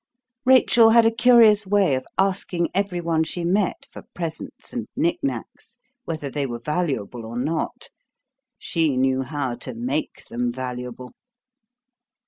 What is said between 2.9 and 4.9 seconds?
one she met for presents and